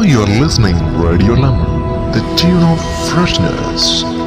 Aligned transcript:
Now 0.00 0.06
you 0.06 0.22
are 0.22 0.40
listening 0.40 0.76
Radio 0.96 1.34
Lemon, 1.34 2.10
the 2.12 2.22
tune 2.34 2.62
of 2.62 2.80
freshness. 3.10 4.19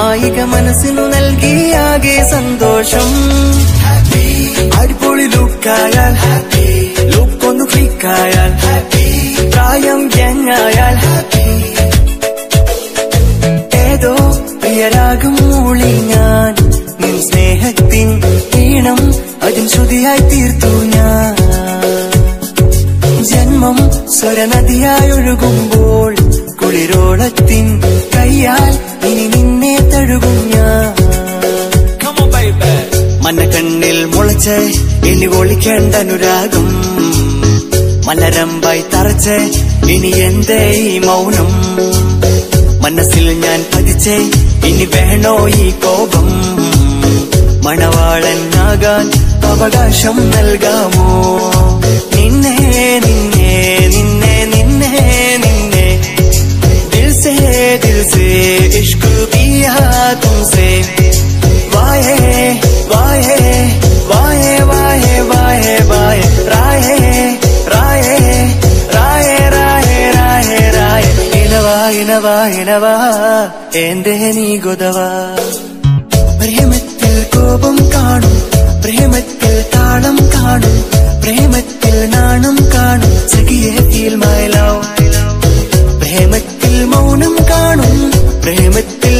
മായിക 0.00 0.40
മനസ്സിനു 0.44 1.02
നൽകിയാകെ 1.12 2.14
സന്തോഷം. 2.30 3.08
അടിപൊളി 4.80 5.26
ലുക്കായാൽ 5.34 6.14
ലുക്കൊന്നു 7.12 7.64
ക്ലിക്കായാൽ 7.72 8.50
പ്രായം 9.54 10.00
ഗ്യാങ്ങായാൽ 10.14 10.96
ഏതോ 13.84 14.14
പ്രിയരാഗം 14.62 15.34
മൂളി 15.50 15.92
ഞാൻ. 16.12 16.52
നിൻ 17.02 17.16
സ്നേഹത്തിൻ 17.28 18.08
ഈണം 18.64 19.00
അതിൻ 19.46 19.66
ശ്രുതിയായി 19.68 20.24
തീർത്തു 20.30 20.72
ഞാൻ. 20.94 21.34
ജന്മം 23.30 23.78
സ്വരനദിയായി 24.18 25.10
ഒഴുകുമ്പോൾ 25.18 26.12
കുളിരോളത്തിൻ 26.60 27.66
കയ്യാൽ 28.16 28.72
ഇനി 29.10 29.26
തഴുകും 30.00 30.36
ഞാൻ 30.48 30.94
മുളച്ച് 34.16 34.56
ഇനി 35.06 35.26
ഒളിക്കേണ്ട 35.26 35.94
അനുരാഗം. 35.94 36.66
മലരമ്പായി 38.06 38.84
തറച്ച് 38.94 39.36
ഇനി 39.90 40.08
എന്തേ 40.08 40.70
ഈ 40.70 40.98
മൗനം? 40.98 41.50
മനസ്സിൽ 42.82 43.40
ഞാൻ 43.40 43.64
പതിച്ചേ 43.74 44.16
ഇനി 44.68 44.84
വേണോ 44.84 45.48
ഈ 45.48 45.70
കോപം? 45.70 46.28
മണവാളനാകാൻ 47.64 49.12
അവകാശം 49.44 50.30
നൽകാമോ? 50.30 51.08
നിന്നെ 52.16 52.56
നിന്നെ 53.06 53.88
നിന്നെ 53.88 54.44
നിന്നെ 54.44 54.92
നിന്നെ. 55.36 55.86
ദിൽസേ 56.90 57.34
ദിൽസേ 57.84 58.28
ഇഷ്ക് 58.80 58.99
പിയാ 59.50 59.76
तुमसे 60.22 60.66
वाहे 61.72 62.18
वाहे 62.90 63.38
वाहे 64.10 64.52
वाहे 64.70 65.14
वाहे 65.30 65.72
वाहे। 65.90 66.26
राहे 66.52 66.98
राहे 67.72 68.18
राहे 68.96 69.38
राहे 69.56 69.98
राहे 70.18 70.60
राहे। 70.76 71.10
ഇനവാ 71.40 71.74
ഇനവാ 72.02 72.36
ഇനവാ 72.60 72.94
എന്റെ 73.82 74.14
നീ 74.36 74.46
ഗുദവാ 74.66 75.08
പ്രേമത്തിൽ 76.40 77.16
കോപം 77.34 77.76
കാണും 77.94 78.36
പ്രേമത്തിൽ 78.84 79.56
താളം 79.74 80.18
കാണും 80.36 80.76
പ്രേമത്തിൽ 81.24 81.96
നാണം 82.14 82.58
കാണും 82.76 83.14
സഖിയെ 83.34 83.74
ഫീൽ 83.90 84.16
മൈ 84.24 84.40
ലവ് 84.54 84.86
പ്രേമത്തിൽ 86.02 86.76
മൗനം 86.94 87.36
കാണും 87.52 87.98
പ്രേമത്തിൽ 88.44 89.16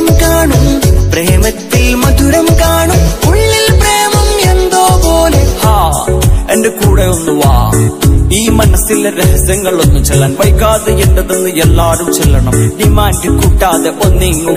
ഗന്ധം 0.00 0.20
കാണും. 0.22 0.80
പ്രേമത്തിൽ 1.12 1.94
മധുരം 1.94 2.46
കാണും. 2.60 3.30
ഉള്ളിൽ 3.30 3.66
പ്രേമം 3.70 4.50
എന്തോ 4.50 5.00
പോലെ. 5.04 5.56
ഹാ 5.64 6.06
എന്റെ 6.50 6.68
കൂടെ 6.68 7.02
ഒന്ന് 7.02 7.32
വാ. 7.32 7.72
ഈ 8.32 8.48
മനസ്സിലെ 8.48 9.10
രഹസ്യങ്ങളൊന്നും 9.10 10.04
ചെല്ലാൻ 10.04 10.36
വൈകാതെ 10.40 10.92
എന്റതെന്ന് 10.92 11.50
എല്ലാരും 11.50 12.14
ചെല്ലണം. 12.14 12.68
ഡിമാൻഡ് 12.68 13.42
കൂട്ടാതെ 13.42 14.08
ഒന്നിങ്ങു 14.08 14.52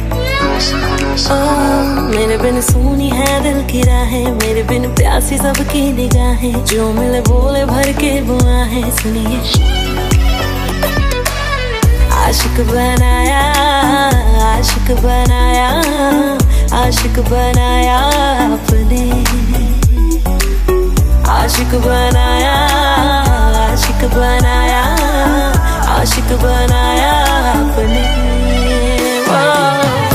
ओ 1.25 1.37
मेरे 2.09 2.37
बिन 2.39 2.61
सुनी 2.61 3.09
है 3.11 3.43
दिल 3.43 3.63
की 3.71 3.83
राहें, 3.83 4.27
मेरे 4.33 4.63
बिन 4.63 4.95
प्यासी 4.95 5.37
सबकी 5.39 5.83
निगाहें, 5.93 6.65
जो 6.65 6.93
मिले 6.93 7.21
बोले 7.21 7.65
भर 7.65 7.93
के 7.93 8.21
बुआ 8.23 8.59
है, 8.73 8.83
सुनिए। 8.97 9.39
आशिक 12.25 12.61
बनाया 12.71 13.43
आशिक 14.51 14.91
बनाया 15.03 15.69
आशिक 16.81 17.19
बनाया 17.31 17.99
अपने। 18.47 19.03
आशिक 21.31 21.75
बनाया 21.87 22.55
आशिक 23.65 24.09
बनाया 24.11 24.83
आशिक 25.95 26.33
बनाया 26.43 27.13
अपने। 27.53 28.94
love. 29.27 30.14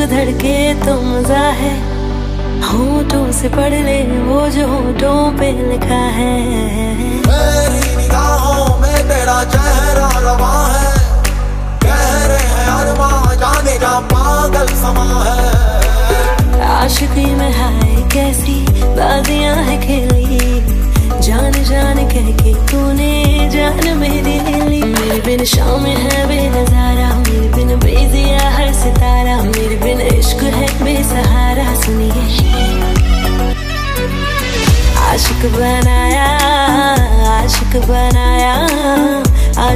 इश्क 0.00 0.10
धड़के 0.10 0.56
तो 0.80 0.92
मज़ा 1.02 1.46
है 1.60 1.72
होठों 2.64 3.30
से 3.32 3.48
पढ़ 3.48 3.74
ले 3.84 3.98
वो 4.24 4.48
जो 4.50 4.66
होठों 4.66 5.20
पे 5.38 5.50
लिखा 5.68 6.00
है। 6.16 6.32
मेरी 7.26 7.96
निगाहों 7.96 8.78
में 8.80 8.98
तेरा 9.08 9.38
चेहरा 9.52 10.08
रवा 10.24 10.54
है। 10.68 10.92
कह 11.84 12.00
रहे 12.30 12.48
हैं 12.48 12.66
अरमा 12.76 13.10
जाने 13.42 13.76
जा 13.78 13.92
पागल 14.12 14.66
समा 14.80 15.08
है। 15.24 15.40
आशिकी 16.70 17.28
में 17.34 17.52
हाय 17.58 17.94
कैसी 18.14 18.58
बाजियाँ 18.96 19.56
है 19.68 19.76
खेली। 19.86 20.40
जान 21.20 21.52
जान 21.64 21.98
कह 22.08 22.28
के 22.42 22.54
तूने 22.72 23.14
जान 23.52 23.96
मेरी 23.98 24.38
ले 24.40 24.60
ली 24.68 24.82
मेरे 24.94 25.20
बिन 25.26 25.44
शाम 25.54 25.84
है 25.86 26.26
बेनजारा 26.28 27.08
मेरे 27.08 27.19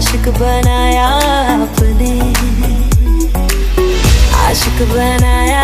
आशिक 0.04 0.26
बनाया 0.28 1.04
अपने। 1.64 2.08
आशिक 4.40 4.80
बनाया 4.90 5.62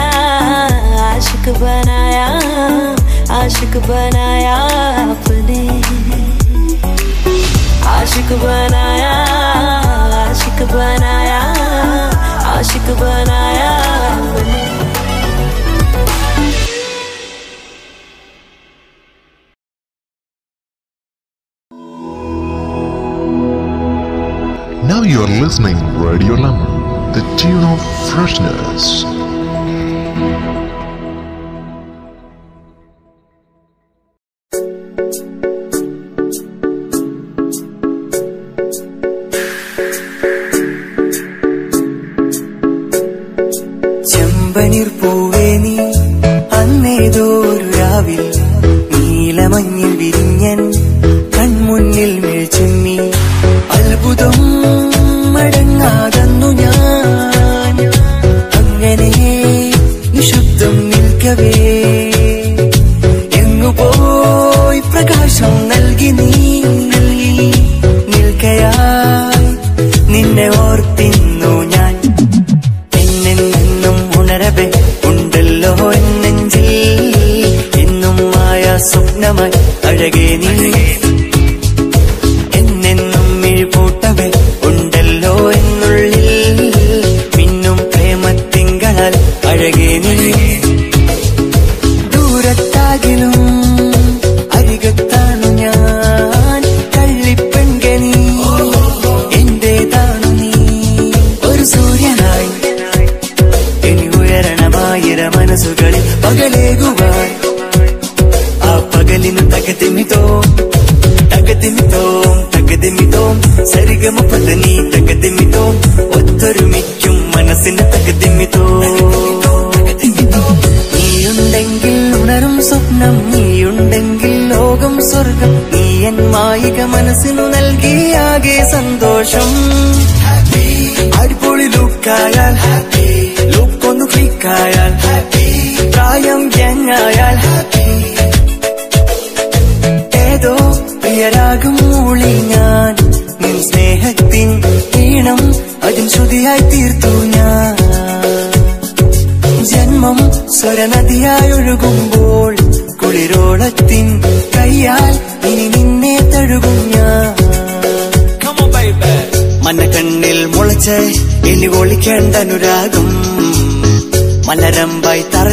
आशिक 1.06 1.48
बनाया 1.58 2.24
आशिक 3.38 3.76
बनाया 3.88 4.56
अपने। 5.04 5.60
आशिक 7.92 8.32
बनाया 8.44 9.12
आशिक 10.22 10.66
बनाया 10.72 11.40
आशिक 12.54 12.88
बनाया 13.02 13.70
अपने। 14.16 14.99
You 25.10 25.20
are 25.22 25.40
listening 25.42 25.76
Radio 25.98 26.34
Lama, 26.34 27.12
the 27.12 27.36
tune 27.36 27.64
of 27.64 27.80
freshness. 28.10 29.02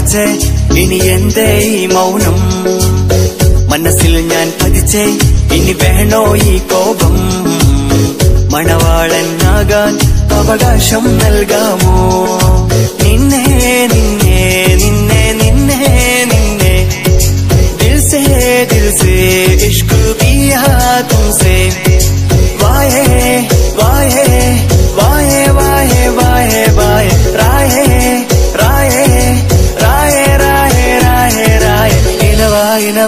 തറച്ച് 0.08 0.26
ഇനി 0.82 0.98
എന്തേ 1.06 1.46
ഈ 1.70 1.86
മൗനം? 1.86 2.38
മനസ്സിൽ 3.70 4.14
ഞാൻ 4.28 4.48
പതിച്ചേ 4.60 5.04
ഇനി 5.56 5.74
വേണോ 5.82 6.22
ഈ 6.44 6.54
കോപം? 6.72 7.16
മണവാളനാകാൻ 8.54 9.94
അവകാശം 10.38 11.06
നൽകാമോ? 11.18 11.98
നിന്നെ 13.04 13.44
നിന്നെ 13.94 14.38
നിന്നെ 14.84 15.22
നിന്നെ 15.42 15.82
നിന്നെ. 16.32 16.74
ദിൽസേ 17.80 18.24
ദിൽസേ 18.72 19.16
ഇഷ്ക് 19.70 20.00
കിയാ 20.22 20.64
തുമസേ 21.12 21.58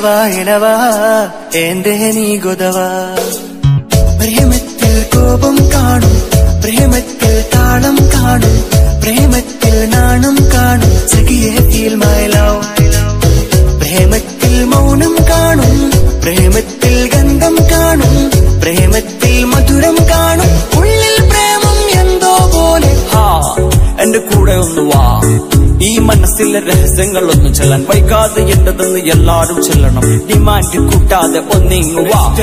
ഇണവാ 0.01 0.17
ഇണവാ 0.33 0.73
എന്റെ 1.59 1.93
നീ 2.15 2.27
ഗുതവാ 2.43 2.85
പ്രേമത്തിൽ 4.19 4.93
കോപം 5.13 5.57
കാണും 5.73 6.13
പ്രേമത്തിൽ 6.63 7.33
താളം 7.53 7.97
കാണും 8.13 8.55
പ്രേമത്തിൽ 9.03 9.75
നാണം 9.93 10.37
കാണും 10.53 10.93
സഖിയെ 11.13 11.55
ഫീൽ 11.67 11.95
മൈ 12.03 12.21
ലവ് 12.33 12.63
പ്രേമത്തിൽ 13.81 14.55
മൗനം 14.71 15.15
കാണും 15.31 15.75
പ്രേമത്തിൽ 16.23 16.95
ഗന്ധം 17.15 17.57
കാണും 17.73 18.15
പ്രേമത്തിൽ 18.63 19.28
എന്റെ 24.01 24.19
കൂടെ 24.19 24.53
ഒന്ന് 24.53 24.81
വാ. 24.81 25.21
ഈ 25.81 25.97
മനസ്സിലെ 25.97 26.59
രഹസ്യങ്ങളൊന്നും 26.59 27.53
ചെല്ലാൻ 27.53 27.85
വൈകാതെ 27.89 28.41
എന്റെതെന്ന് 28.41 28.99
എല്ലാരും 28.99 29.63
ചെല്ലണം. 29.63 30.27
ഡിമാൻഡ് 30.27 30.79
കൂട്ടാതെ 30.79 31.39
ഒന്നിങ്ങുവാ 31.39 32.35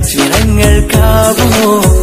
ചിരങ്ങൾക്കാവുമോ 0.00 1.99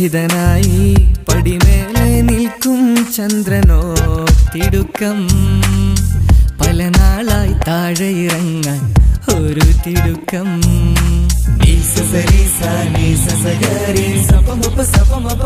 സഞ്ചിതനായി 0.00 0.94
പടിമേലെ 1.28 2.22
നിൽക്കും 2.22 3.06
ചന്ദ്രനോ 3.16 3.80
തിടുക്കം. 4.54 5.18
പല 6.60 6.78
നാളായി 6.88 7.54
താഴെ 7.68 8.08
ഇറങ്ങാൻ 8.24 8.80
ഒരു 9.34 9.66
തിടുക്കം. 9.84 10.48
നീ 11.60 11.74
സസരി 11.92 12.44
സാ 12.56 12.72
നീ 12.96 13.08
സപമപ 14.28 14.82
സപമപ 14.94 15.42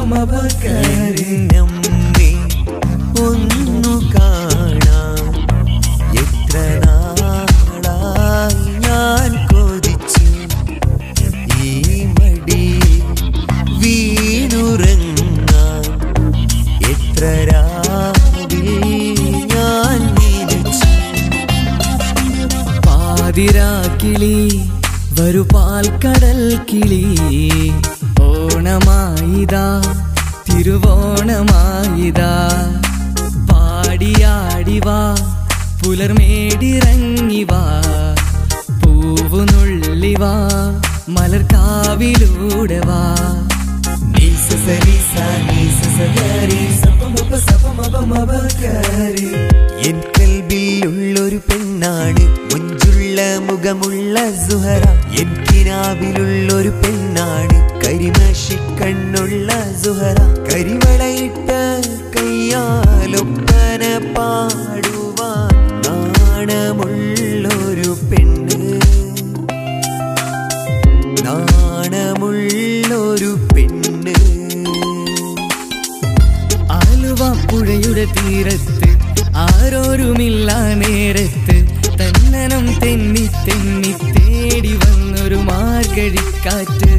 തെന്നി 82.85 83.27
തെന്നി 83.47 83.93
തേടി 84.15 84.73
വന്നൊരു 84.75 85.35
മാർഗഴിക്കാറ്റ്. 85.35 86.91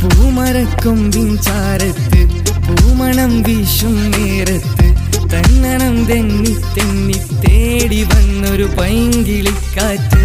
പൂമരക്കൊമ്പിൻ 0.00 1.38
ചാരത്ത് 1.38 2.20
പൂമണം 2.66 3.42
വീശും 3.42 4.10
നേരത്ത് 4.10 4.86
തന്നണം 5.32 6.04
തെന്നി 6.04 6.56
തെന്നി 6.78 7.18
തേടി 7.46 8.02
വന്നൊരു 8.02 8.64
പൈങ്കിളിക്കാറ്റ്. 8.78 10.22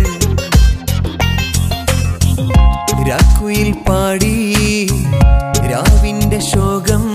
രാക്കുയിൽ 3.09 3.71
പാടി 3.71 4.35
രാവിന്റെ 5.71 6.39
ശോകം 6.39 7.14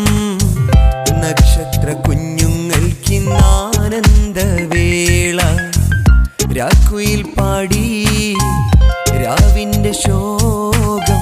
ശോകം. 9.92 11.20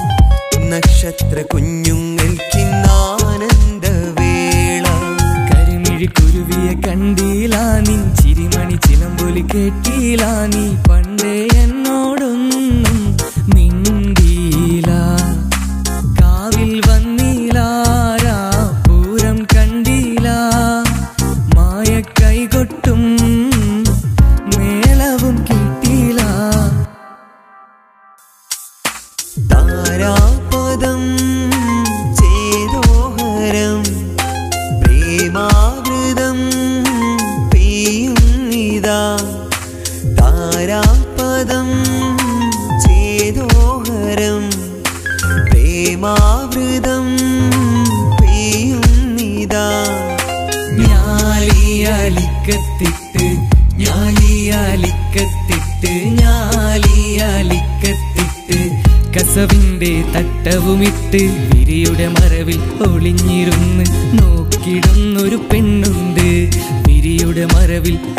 നക്ഷത്ര 0.69 1.41
കുഞ്ഞും 1.41 2.08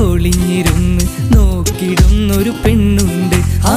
ഒളിഞ്ഞിരുന്ന് 0.03 1.05
നോക്കിടുന്നൊരു 1.37 2.51
പെണ്ണുണ്ട്. 2.51 3.37
ആ 3.67 3.77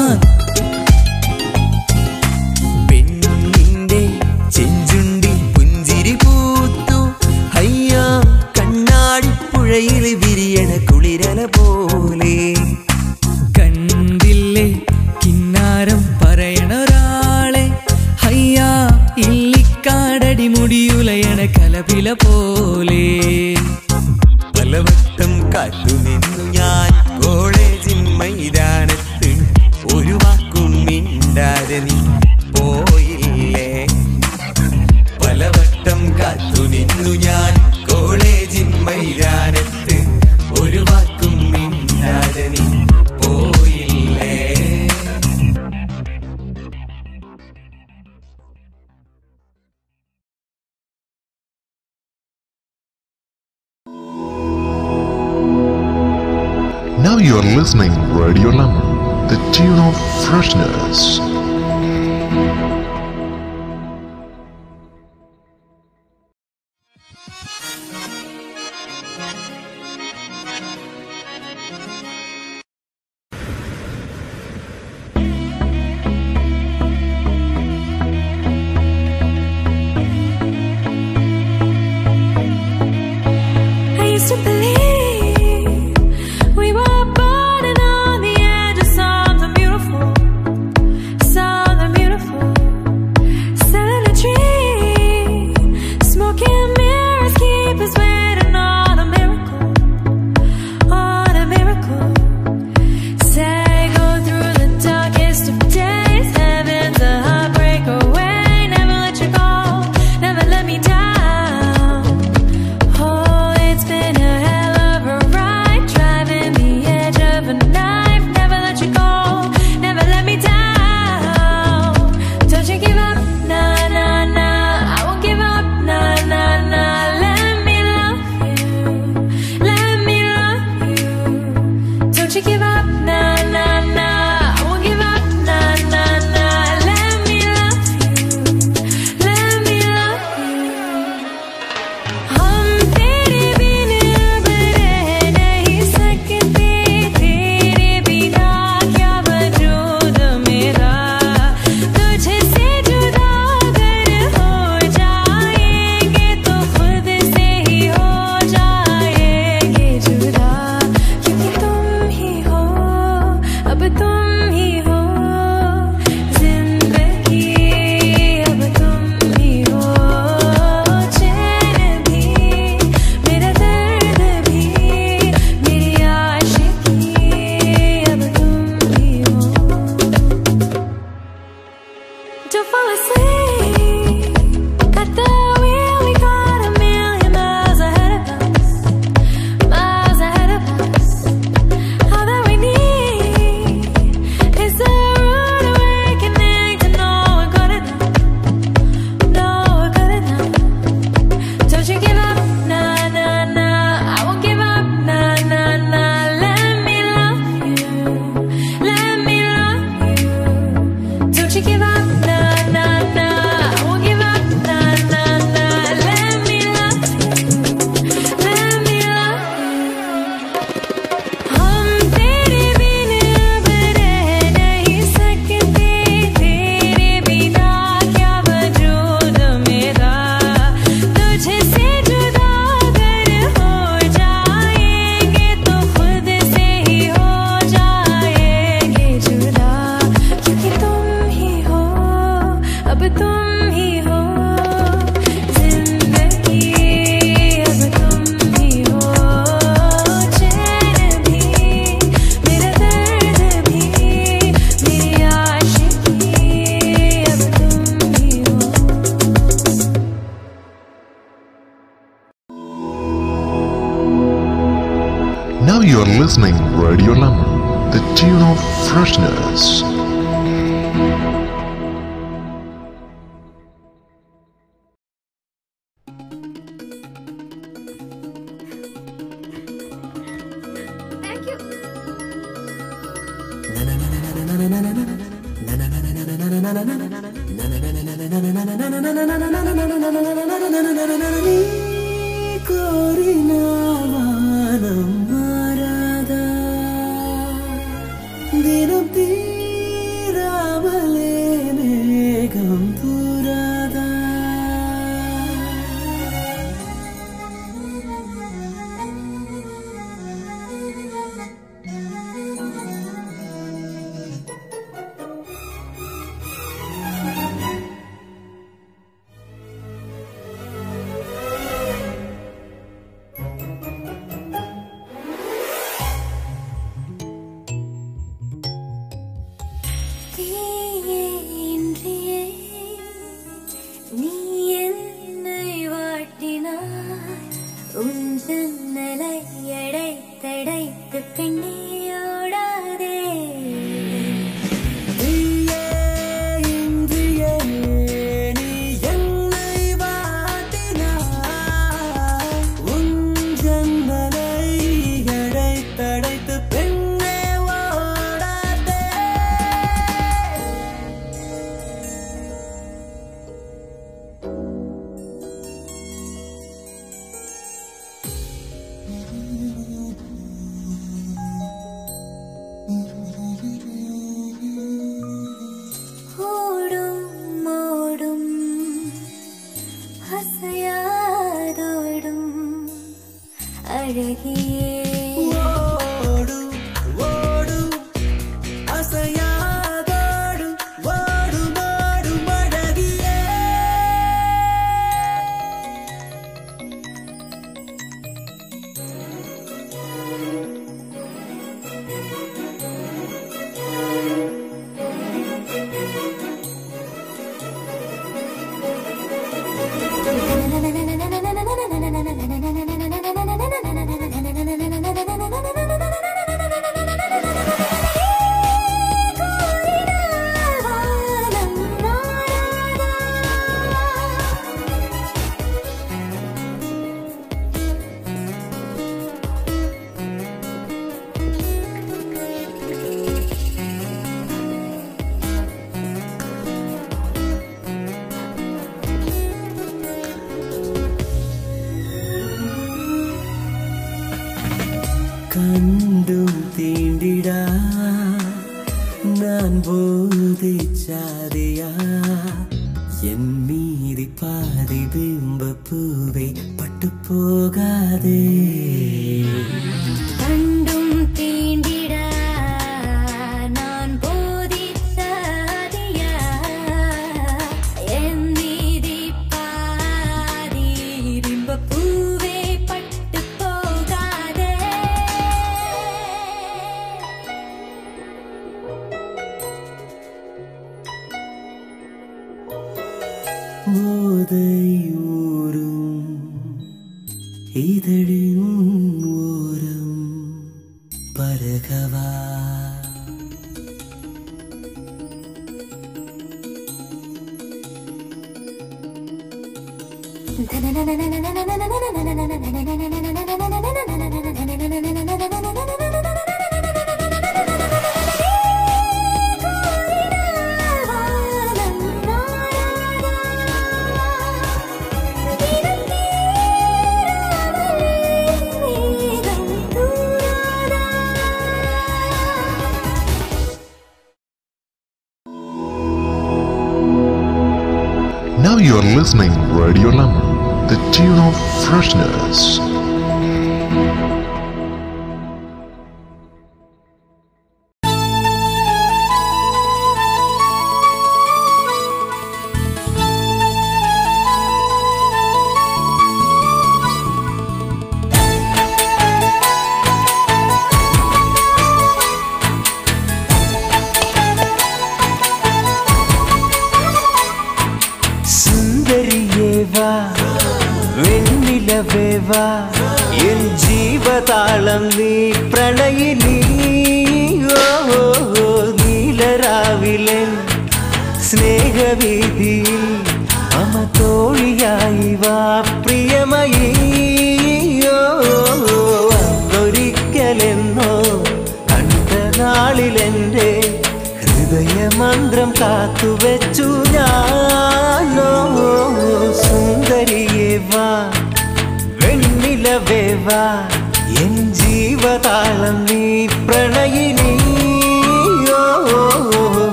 listening 529.03 529.51
Radio 529.73 530.09
Lemon, 530.09 530.87
the 530.87 530.95
tune 531.11 531.37
of 531.37 531.53
freshness. 531.85 532.92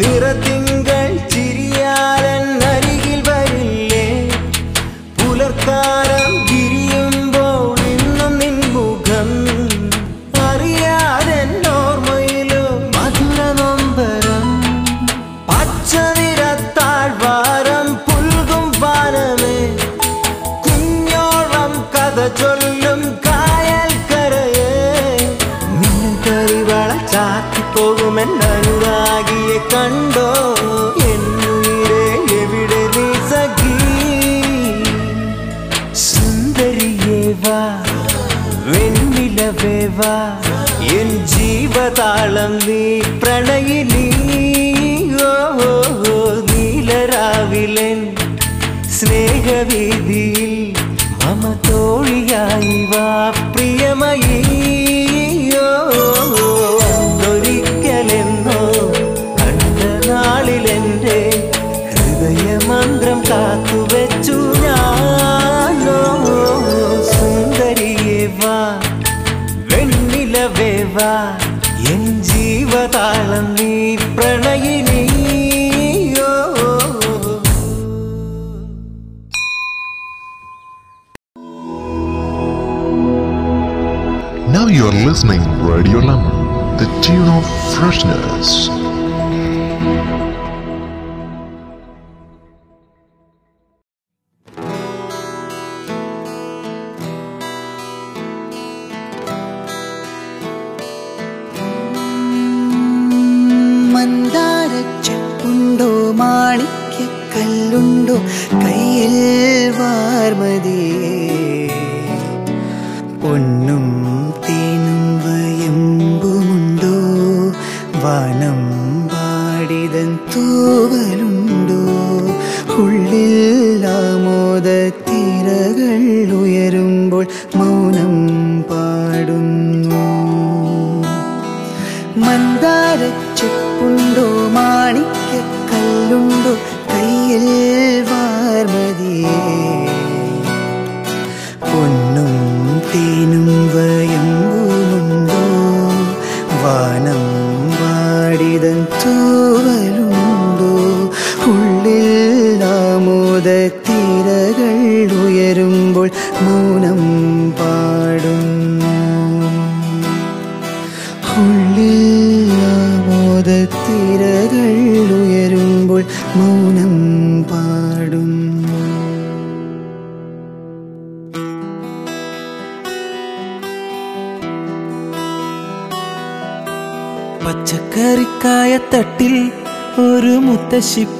നിറത്തിങ്കൾ 0.00 0.49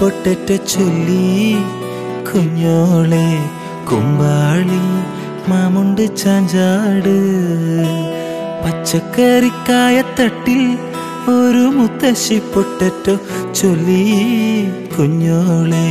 പൊട്ടറ്റ 0.02 0.50
ചൊല്ലി 0.56 1.56
കുഞ്ഞോളെ 2.28 3.28
കുമ്പാളി 3.92 4.80
മാമുണ്ട് 5.50 6.18
ചാഞ്ചാട്. 6.18 7.18
പച്ചക്കറിക്കായ 8.64 10.04
തട്ടിൽ 10.20 10.64
ഒരു 11.34 11.66
മുത്തശ്ശി 11.78 12.38
പൊട്ടറ്റ 12.56 13.08
ചൊല്ലി 13.54 14.04
കുഞ്ഞോളെ 14.98 15.88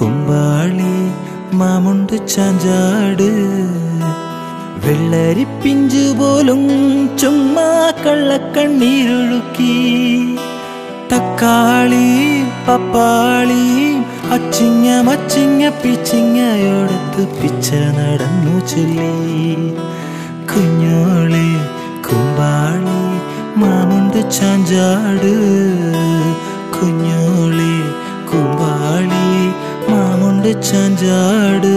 കുമ്പാളി 0.00 0.94
മാമുണ്ട് 1.56 2.28
ചാഞ്ചാട്. 2.28 3.28
വെള്ളരിപ്പിഞ്ചു 4.84 6.06
പോലും 6.18 6.62
ചുമ്മാ 7.18 7.92
കള്ളക്കണ്ണീരൊഴുക്കി 8.06 9.74
തക്കാളി 11.12 12.42
പപ്പാളി 12.68 13.64
അച്ചിങ്ങ 14.34 15.00
മച്ചിങ്ങ 15.00 15.68
പിച്ചിങ്ങയോടത്ത് 15.68 17.22
പിച്ച 17.40 17.68
നടന്നു 17.72 18.54
ചൊല്ലി. 18.66 19.14
കുഞ്ഞോളെ 20.52 21.48
കുമ്പാളി 22.06 23.02
മാമുണ്ട് 23.60 24.30
ചാഞ്ചാട്. 24.30 25.32
കുഞ്ഞോളെ 26.76 27.74
കുമ്പാളി 28.30 29.26
മാമുണ്ട് 29.90 30.62
ചാഞ്ചാട്. 30.62 31.74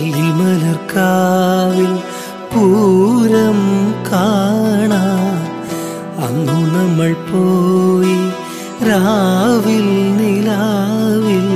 അല്ലിമലർക്കാവിൽ 0.00 1.94
പൂരം 2.54 3.58
കാണാൻ 4.12 5.36
അന്നു 6.24 6.52
നമ്മൾ 6.52 7.12
പോയി 7.12 8.20
രാവിൽ 8.88 9.88
നിലാവിൽ. 10.16 11.48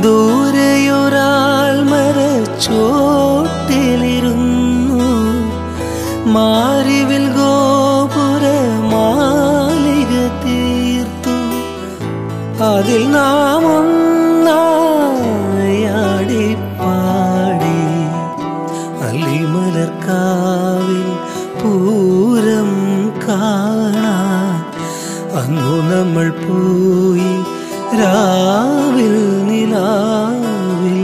ദൂരെയൊരാൾ 0.00 1.84
മരച്ചോട്ടിലിരുന്നു. 1.84 2.82
മാറിവിൽ 6.30 7.28
ഗോപുര 7.28 8.44
മാലിക 8.92 10.12
തീർത്തു. 10.42 11.36
അതിൽ 12.62 13.10
നാമം 13.10 13.88
നാം 14.44 14.85
നമ്മൾ 26.16 26.28
പോയി 26.42 27.32
രാവിൽ 28.00 29.16
നിലാവിൽ. 29.48 31.00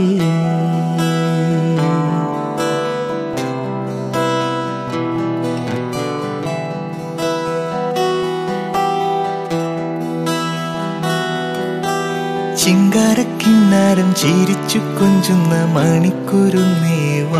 ചിങ്കാരക്കിന്നാരം 12.63 14.09
ചിരിച്ചു 14.21 14.79
കൊഞ്ചുന്ന 14.97 15.53
മണിക്കുരുന്നേവ 15.75 17.31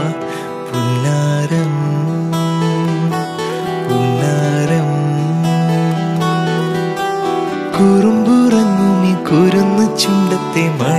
ты, 10.54 10.70
мать. 10.78 10.93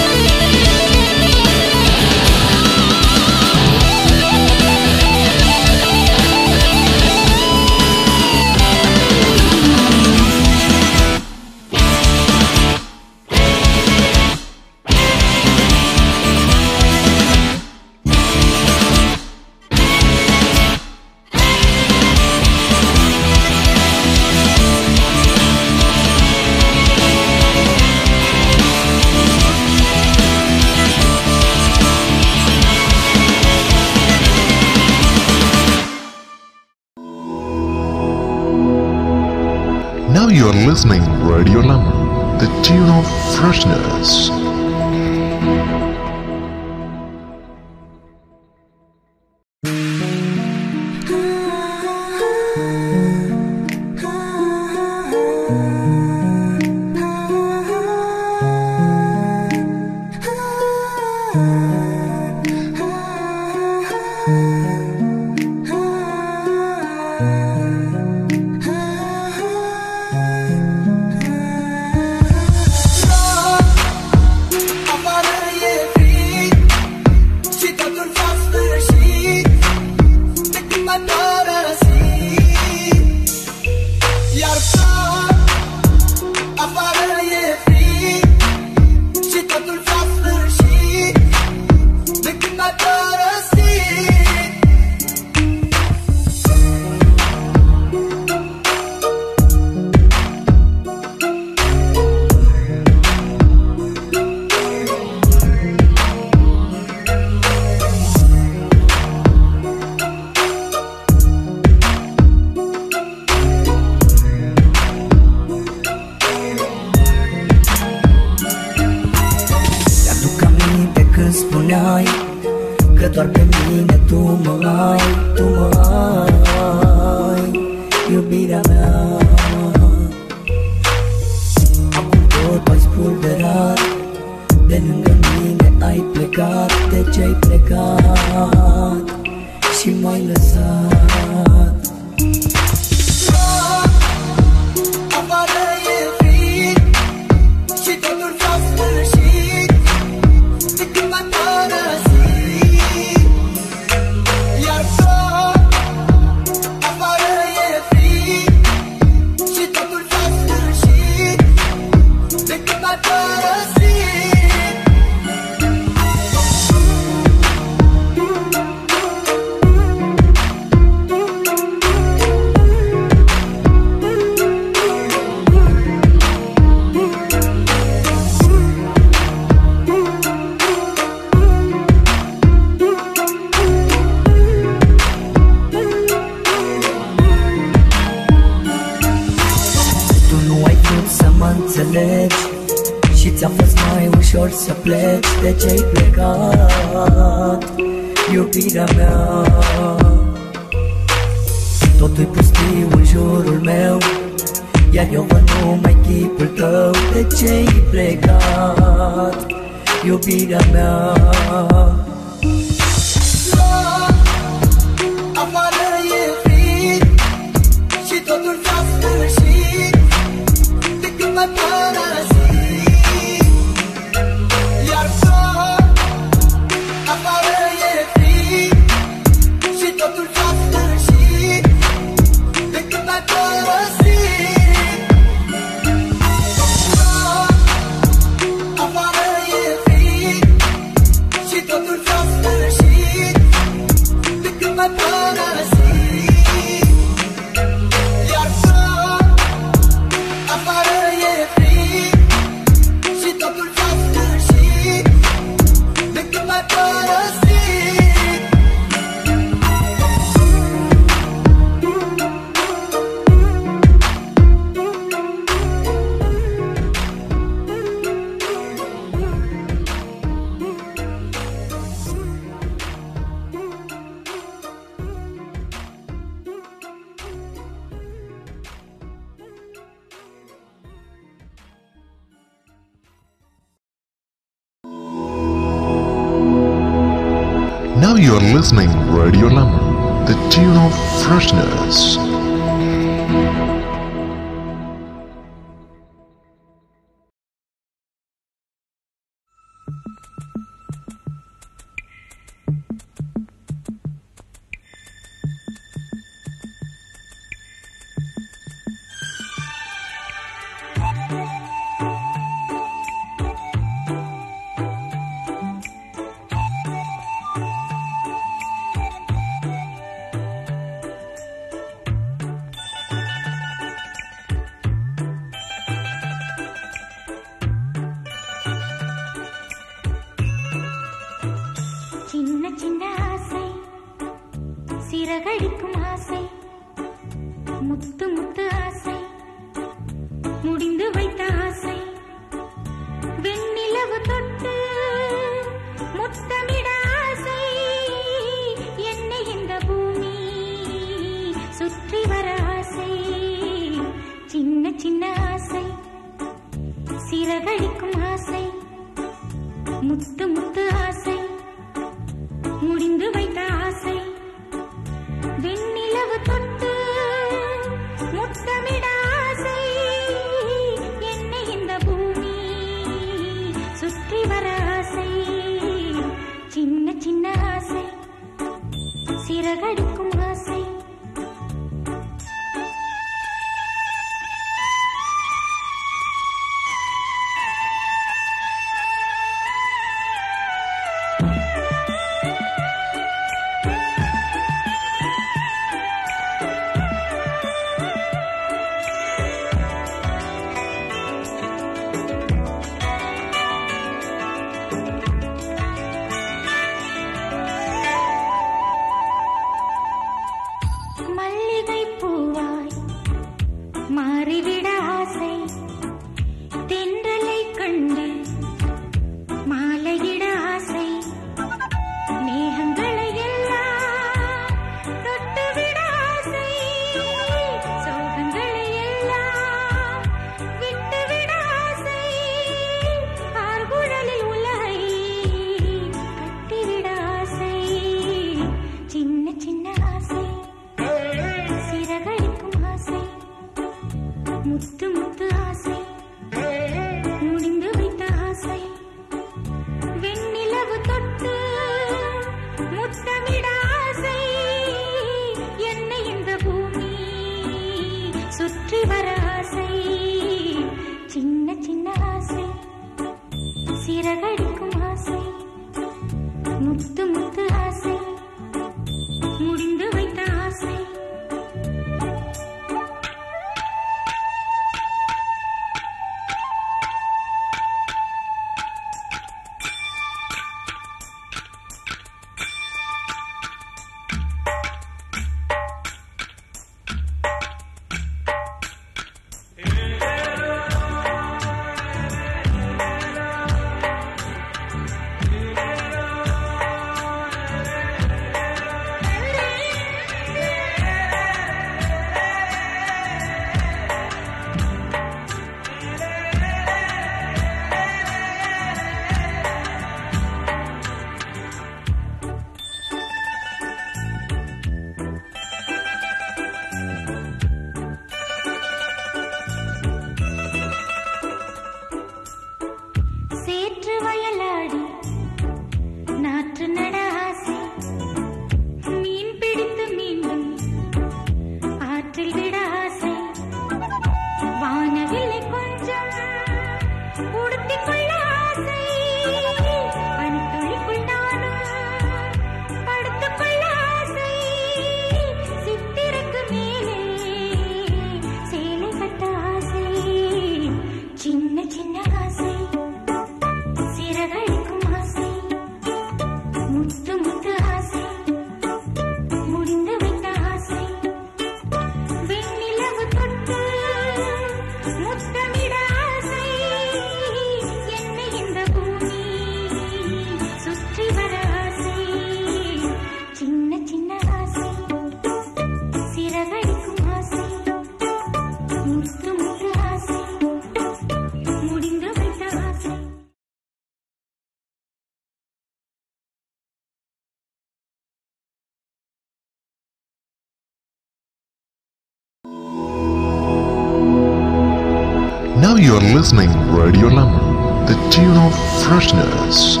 listening 596.41 596.71
Radio 596.91 597.27
lemon, 597.27 598.03
the 598.07 598.29
tune 598.31 598.57
of 598.57 598.73
freshness. 599.03 600.00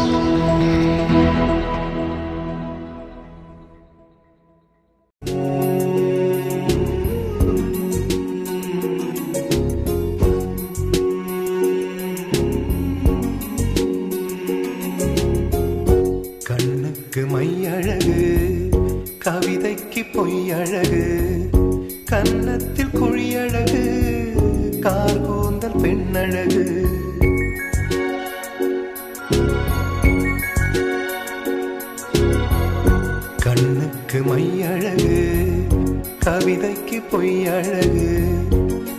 அழகு. 37.63 38.27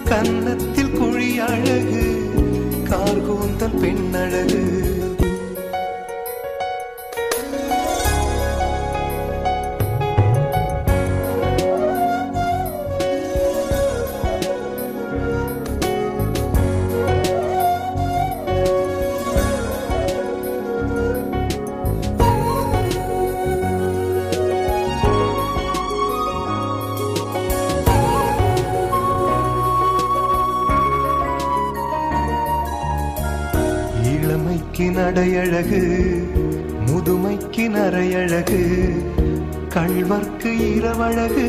கன்னத்தில் 0.05 0.91
குழி 0.91 1.39
அழகு. 1.39 2.31
கார்கூந்தல் 2.85 3.79
பெண் 3.81 4.15
அழகு 4.15 4.91
நடையழகு 35.03 35.81
முதுமைக்கு 36.89 37.65
நரையழகு 37.75 38.59
கள்வர்க்கு 39.75 40.51
இரவழகு 40.75 41.47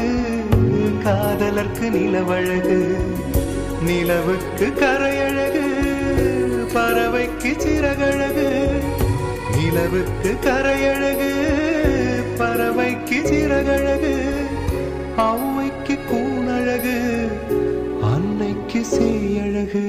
காதலர்க்கு 1.04 1.88
நிலவழகு 1.96 2.78
நிலவுக்கு 3.88 4.68
கரையழகு 4.82 5.66
பறவைக்கு 6.74 7.52
சிறகழகு 7.64 8.48
நிலவுக்கு 9.58 10.32
கரையழகு 10.46 11.32
பறவைக்கு 12.40 13.20
சிறகழகு 13.30 14.16
அவ்வைக்கு 15.28 15.98
கூணழகு 16.10 16.98
அன்னைக்கு 18.14 18.82
சேயழகு 18.94 19.86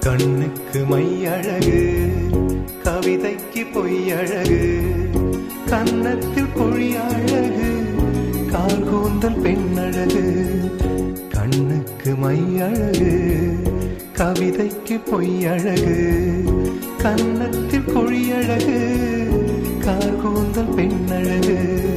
கண்ணுக்கு 0.00 0.80
மையழகு. 0.90 1.80
விதைக்கு 3.10 3.66
பொய்யழகு. 3.72 4.80
கன்னத்தில் 5.66 6.52
பொழியழகு. 6.56 7.84
கால் 8.48 8.84
கூந்தல் 8.84 9.40
பெண்ணழகு. 9.40 10.44
கண்ணுக்கு 11.30 12.14
மையழகு. 12.14 13.52
கவிதைக்கு 14.12 15.00
பொய்யழகு. 15.12 16.22
கன்னத்தில் 16.98 17.96
கொழியழகு 17.96 18.98
கார்கூந்தல் 19.80 20.74
பெண்ணழகு. 20.74 21.89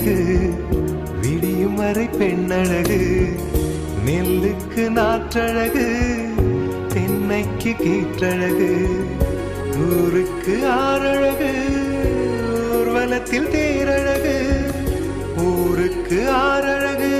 அழகு 0.00 0.16
விடியும் 1.22 1.76
வரை 1.76 2.04
பெண்ணழகு 2.12 2.98
நெல்லுக்கு 4.04 4.82
நாற்றழகு 4.96 5.86
தென்னைக்கு 6.92 7.72
கீற்றழகு 7.80 8.68
ஊருக்கு 9.86 10.54
ஆறழகு 10.74 11.50
ஊர்வலத்தில் 12.68 13.50
தேரழகு 13.54 14.36
ஊருக்கு 15.46 16.20
ஆறழகு 16.38 17.12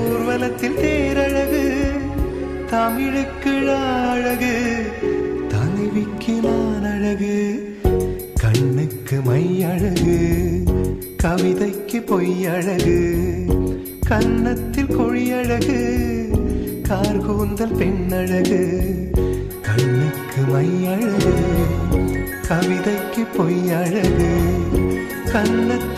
ஊர்வலத்தில் 0.00 0.78
தேரழகு 0.82 1.64
தமிழுக்கு 2.70 3.54
அழகு 3.78 4.54
தலைவிக்கு 5.54 6.36
நான் 6.42 6.88
அழகு 6.92 7.34
கண்ணுக்கு 8.44 9.18
மை 9.22 9.44
அழகு 9.66 10.18
கவிதைக்கு 11.24 11.98
பொய்யழகு 12.00 12.96
கன்னத்தில் 14.06 14.90
கொழியழகு 14.96 15.78
கார்கூந்தல் 16.88 17.72
பெண்ணழகு 17.76 18.60
கண்ணுக்கு 19.62 20.42
மையழகு 20.52 21.32
கவிதைக்கு 22.48 23.24
பொய்யழகு 23.36 24.30
கன்னத்தில் 25.32 25.93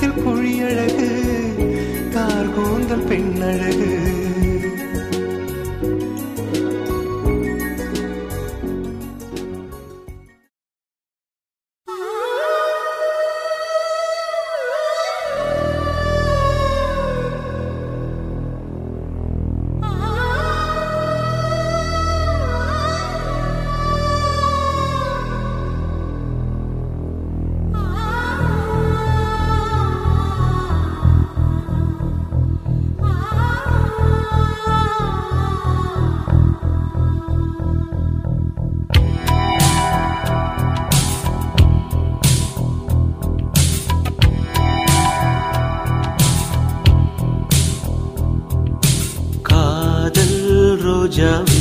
ரோஜாவே 51.16 51.60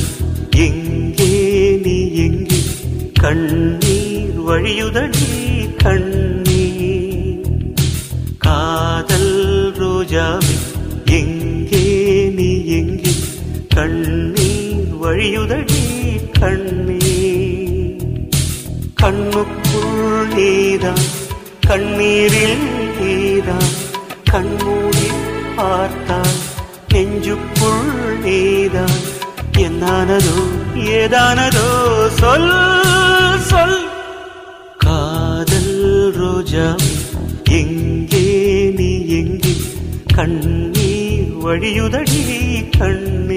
எங்கே 0.55 1.27
நீ 1.83 2.11
எங்கே? 2.13 2.57
கண்ணீர் 3.19 4.39
வழியுதடி 4.47 5.27
கண்ணீர். 5.83 7.45
காதல் 8.37 9.31
ரோஜாவே 9.77 10.55
எங்கே 11.05 11.83
நீ 12.35 12.49
எங்கே? 12.65 13.13
கண்ணீர் 13.75 14.91
வழியுதடி 15.03 15.81
கண்ணீர். 16.39 18.03
கண்ணுக்குள் 19.01 20.27
நீதான் 20.35 21.07
கண்ணீரில் 21.67 22.54
ஏதானதோ 31.05 31.65
சொல் 32.19 32.51
சொல். 33.41 33.79
காதல் 34.77 35.73
ரோஜா 36.17 36.65
எங்கே 37.51 38.23
நீ 38.77 38.89
எங்கே? 39.17 39.53
கண்ணீர் 40.15 41.33
வழியுதடி 41.43 42.21
கண்ணீர் 42.77 43.34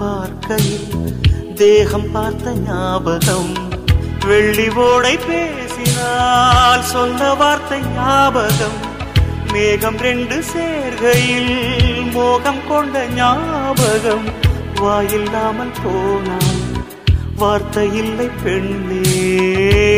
பார்க்கையில் 0.00 1.14
தேகம் 1.54 2.10
பார்த்த 2.12 2.50
ஞாபகம். 2.50 3.50
வெள்ளி 4.26 4.68
ஓடை 4.68 5.16
பேசினால் 5.16 6.82
சொன்ன 6.82 7.34
வார்த்தை 7.34 7.80
ஞாபகம். 7.94 8.78
மேகம் 9.52 9.96
ரெண்டு 9.96 10.44
சேர்கையில் 10.52 12.12
மோகம் 12.12 12.62
கொண்ட 12.68 13.06
ஞாபகம். 13.06 14.28
வாயில்லாமல் 14.74 15.74
போனான் 15.82 16.58
வார்த்தை 17.36 17.94
இல்லை 17.94 18.28
பெண்ணே 18.44 19.02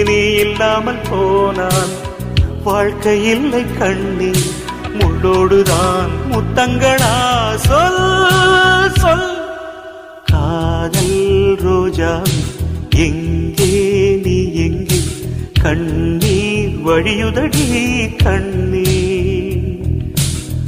நீ 0.02 0.20
இல்லாமல் 0.34 1.02
போனான் 1.10 1.92
வாழ்க்கை 2.64 3.24
இல்லை 3.24 3.64
கண்ணே. 3.78 4.32
முள்ளோடுதான் 4.98 6.12
முத்தங்களா 6.32 7.14
சொல் 7.68 8.02
சொல். 9.00 9.41
ரோஜா 11.62 12.10
எங்கே 13.04 13.68
நீ 14.24 14.36
எங்கே? 14.64 14.98
கண்ணீர் 15.62 16.76
வழியுதடி 16.86 17.66
கண்ணீர் 18.24 19.68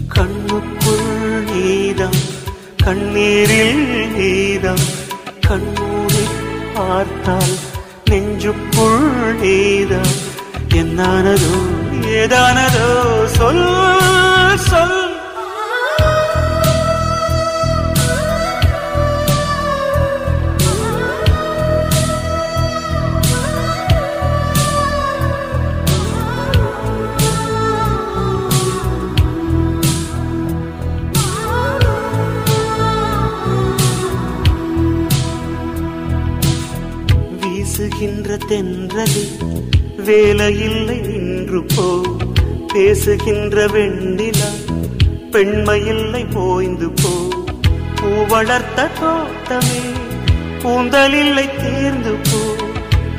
கண்ணுக்குள் 0.09 1.09
நீதம் 1.51 2.21
கண்ணீரில் 2.85 3.85
நீதம் 4.17 4.85
கண்மூடி 5.47 6.25
பார்த்தால் 6.77 7.55
நெஞ்சுக்குள் 8.11 9.05
நீதம் 9.43 10.15
என்னானதோ 10.75 11.55
ஏதானதோ 12.15 12.87
சொல் 13.37 13.65
சொல். 14.67 14.99
வீசுகின்ற 38.35 38.47
தென்றலில் 38.49 39.35
வேலையில்லை 40.07 40.97
நின்று 40.99 41.61
போ. 41.75 41.87
பேசுகின்ற 42.73 43.67
வெண்ணிலா 43.67 44.51
பெண்மையில்லை 45.33 46.23
போய்ந்து 46.33 46.89
போ. 46.91 47.13
பூ 47.95 48.09
வளர்த்த 48.29 48.89
தோட்டமே 48.99 49.81
கூந்தலில்லை 50.63 51.47
தேர்ந்து 51.63 52.15
போ. 52.29 52.41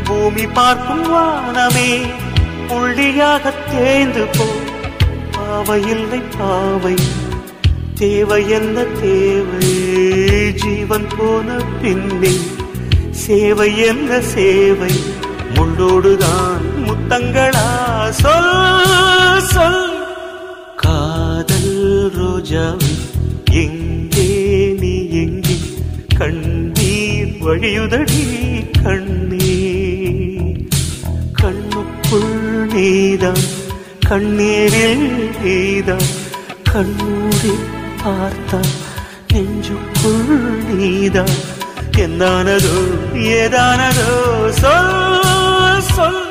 பூமி 0.03 0.45
பார்க்கும் 0.47 1.05
வானமே 1.11 1.89
புள்ளியாக 2.68 3.53
தேர்ந்து 3.72 4.26
போ. 4.38 4.47
பாவையில்லை 5.32 6.22
பாவை 6.38 6.95
தேவை 7.95 8.41
என்ன 8.49 8.84
தேவை? 9.01 9.72
ஜீவன் 10.53 11.07
போன 11.18 11.57
பின்னே. 11.82 12.36
சேவை 13.26 13.78
என்ன 13.78 14.21
சேவை. 14.21 14.91
முள்ளோடுதான் 15.55 16.65
முத்தங்களா? 16.86 17.67
சொல் 18.09 18.51
சொல். 19.53 19.86
காதல் 20.76 22.11
ரோஜாவை 22.17 22.91
எங்கே 23.63 24.30
நீ 24.80 24.93
எங்கே? 25.23 25.57
கண்ணீர் 26.17 27.34
வழியுதடி 27.41 28.21
கண்ணீர் 28.84 30.67
கண்ணுக்குள் 31.41 32.38
நீதான் 32.73 33.43
கண்ணீரில் 34.09 35.07
நீதான். 35.43 36.07
கண்ணூரில் 36.71 37.65
பார்த்தான் 38.03 38.71
நெஞ்சுக்குள் 39.34 40.34
நீதான். 40.69 41.38
ಎಂದಾನದು 42.00 42.76
ಏದಾನದು 43.36 44.08
ಸೊಲ್ 44.52 45.82
ಸೊಲ್ 45.89 46.24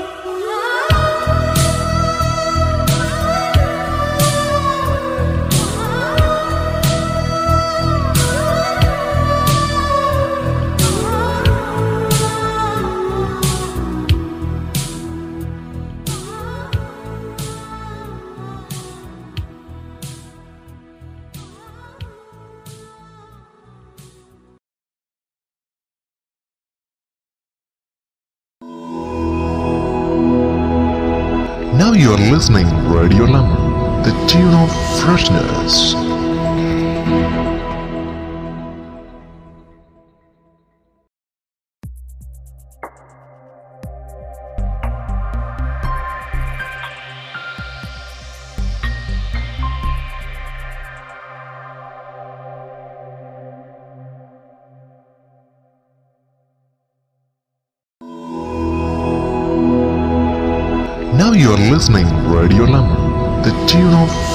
listening 32.46 32.66
Radio 32.90 33.24
Lemon, 33.24 34.02
the 34.02 34.26
tune 34.26 34.52
of 34.52 35.00
freshness. 35.00 36.03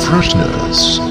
Freshness. 0.09 1.08